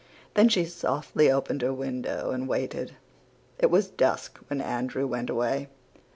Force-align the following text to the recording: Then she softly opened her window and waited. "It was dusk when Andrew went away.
Then 0.33 0.49
she 0.49 0.65
softly 0.65 1.29
opened 1.29 1.61
her 1.61 1.71
window 1.71 2.31
and 2.31 2.47
waited. 2.47 2.95
"It 3.59 3.69
was 3.69 3.87
dusk 3.87 4.39
when 4.47 4.59
Andrew 4.59 5.05
went 5.05 5.29
away. 5.29 5.67